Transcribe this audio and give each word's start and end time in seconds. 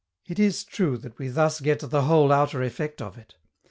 It 0.25 0.39
is 0.39 0.63
true 0.63 0.97
that 0.97 1.19
we 1.19 1.27
thus 1.27 1.59
get 1.61 1.81
the 1.81 2.01
whole 2.01 2.31
outer 2.31 2.63
effect 2.63 3.03
of 3.03 3.19
it. 3.19 3.35